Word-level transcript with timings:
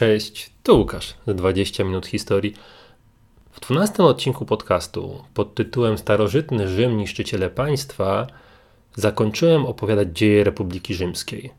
Cześć, 0.00 0.50
tu 0.62 0.78
Łukasz 0.78 1.14
z 1.26 1.34
20 1.34 1.84
minut 1.84 2.06
historii. 2.06 2.54
W 3.50 3.60
12 3.60 4.02
odcinku 4.02 4.44
podcastu 4.44 5.24
pod 5.34 5.54
tytułem 5.54 5.98
Starożytny 5.98 6.68
Rzym 6.68 6.96
niszczyciele 6.96 7.50
państwa 7.50 8.26
zakończyłem 8.94 9.66
opowiadać 9.66 10.08
dzieje 10.18 10.44
Republiki 10.44 10.94
Rzymskiej. 10.94 11.50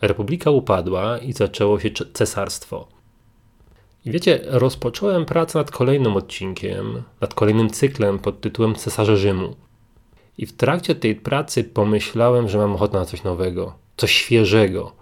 Republika 0.00 0.50
upadła 0.50 1.18
i 1.18 1.32
zaczęło 1.32 1.80
się 1.80 1.90
cesarstwo. 2.12 2.88
I 4.04 4.10
wiecie, 4.10 4.40
rozpocząłem 4.44 5.24
pracę 5.24 5.58
nad 5.58 5.70
kolejnym 5.70 6.16
odcinkiem, 6.16 7.02
nad 7.20 7.34
kolejnym 7.34 7.70
cyklem 7.70 8.18
pod 8.18 8.40
tytułem 8.40 8.74
Cesarze 8.74 9.16
Rzymu. 9.16 9.56
I 10.38 10.46
w 10.46 10.56
trakcie 10.56 10.94
tej 10.94 11.14
pracy 11.16 11.64
pomyślałem, 11.64 12.48
że 12.48 12.58
mam 12.58 12.74
ochotę 12.74 12.98
na 12.98 13.04
coś 13.04 13.22
nowego, 13.22 13.74
coś 13.96 14.12
świeżego. 14.12 14.99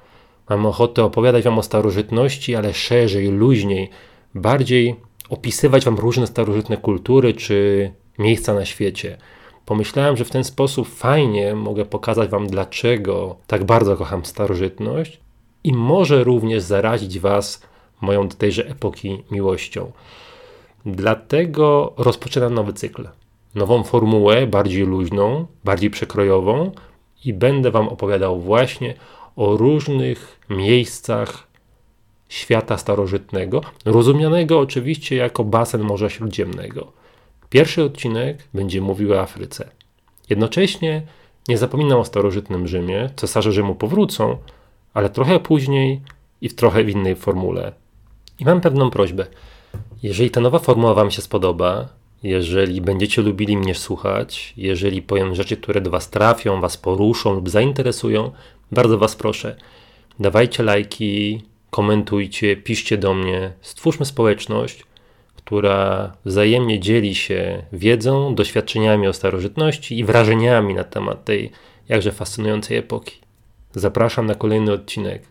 Mam 0.48 0.66
ochotę 0.66 1.04
opowiadać 1.04 1.44
Wam 1.44 1.58
o 1.58 1.62
starożytności, 1.62 2.54
ale 2.54 2.74
szerzej, 2.74 3.28
luźniej, 3.28 3.90
bardziej 4.34 4.96
opisywać 5.30 5.84
Wam 5.84 5.96
różne 5.96 6.26
starożytne 6.26 6.76
kultury 6.76 7.34
czy 7.34 7.90
miejsca 8.18 8.54
na 8.54 8.64
świecie. 8.64 9.18
Pomyślałem, 9.66 10.16
że 10.16 10.24
w 10.24 10.30
ten 10.30 10.44
sposób 10.44 10.88
fajnie 10.88 11.54
mogę 11.54 11.84
pokazać 11.84 12.30
Wam, 12.30 12.46
dlaczego 12.46 13.36
tak 13.46 13.64
bardzo 13.64 13.96
kocham 13.96 14.24
starożytność 14.24 15.20
i 15.64 15.72
może 15.72 16.24
również 16.24 16.62
zarazić 16.62 17.18
Was 17.18 17.62
moją 18.00 18.28
do 18.28 18.36
tejże 18.36 18.66
epoki 18.66 19.22
miłością. 19.30 19.92
Dlatego 20.86 21.92
rozpoczynam 21.96 22.54
nowy 22.54 22.72
cykl. 22.72 23.08
Nową 23.54 23.82
formułę, 23.82 24.46
bardziej 24.46 24.82
luźną, 24.82 25.46
bardziej 25.64 25.90
przekrojową 25.90 26.70
i 27.24 27.34
będę 27.34 27.70
Wam 27.70 27.88
opowiadał 27.88 28.40
właśnie 28.40 28.94
o 29.38 29.56
różnych 29.56 30.40
miejscach 30.50 31.46
świata 32.28 32.78
starożytnego, 32.78 33.60
rozumianego 33.84 34.60
oczywiście 34.60 35.16
jako 35.16 35.44
basen 35.44 35.80
Morza 35.80 36.08
Śródziemnego. 36.08 36.92
Pierwszy 37.50 37.82
odcinek 37.82 38.38
będzie 38.54 38.80
mówił 38.80 39.12
o 39.12 39.20
Afryce. 39.20 39.68
Jednocześnie 40.30 41.02
nie 41.48 41.58
zapominam 41.58 41.98
o 41.98 42.04
starożytnym 42.04 42.68
Rzymie, 42.68 43.10
cesarze 43.16 43.52
Rzymu 43.52 43.74
powrócą, 43.74 44.36
ale 44.94 45.10
trochę 45.10 45.40
później 45.40 46.00
i 46.40 46.48
w 46.48 46.54
trochę 46.54 46.84
w 46.84 46.88
innej 46.88 47.16
formule. 47.16 47.72
I 48.38 48.44
mam 48.44 48.60
pewną 48.60 48.90
prośbę. 48.90 49.26
Jeżeli 50.02 50.30
ta 50.30 50.40
nowa 50.40 50.58
formuła 50.58 50.94
Wam 50.94 51.10
się 51.10 51.22
spodoba, 51.22 51.88
jeżeli 52.22 52.80
będziecie 52.80 53.22
lubili 53.22 53.56
mnie 53.56 53.74
słuchać, 53.74 54.54
jeżeli 54.56 55.02
powiem 55.02 55.34
rzeczy, 55.34 55.56
które 55.56 55.80
do 55.80 55.90
Was 55.90 56.10
trafią, 56.10 56.60
Was 56.60 56.76
poruszą 56.76 57.34
lub 57.34 57.50
zainteresują, 57.50 58.32
bardzo 58.72 58.98
Was 58.98 59.16
proszę, 59.16 59.56
dawajcie 60.20 60.62
lajki, 60.62 61.42
komentujcie, 61.70 62.56
piszcie 62.56 62.98
do 62.98 63.14
mnie, 63.14 63.52
stwórzmy 63.60 64.06
społeczność, 64.06 64.84
która 65.36 66.12
wzajemnie 66.24 66.80
dzieli 66.80 67.14
się 67.14 67.62
wiedzą, 67.72 68.34
doświadczeniami 68.34 69.06
o 69.06 69.12
starożytności 69.12 69.98
i 69.98 70.04
wrażeniami 70.04 70.74
na 70.74 70.84
temat 70.84 71.24
tej 71.24 71.52
jakże 71.88 72.12
fascynującej 72.12 72.76
epoki. 72.76 73.20
Zapraszam 73.72 74.26
na 74.26 74.34
kolejny 74.34 74.72
odcinek. 74.72 75.22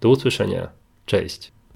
Do 0.00 0.08
usłyszenia. 0.08 0.68
Cześć. 1.06 1.52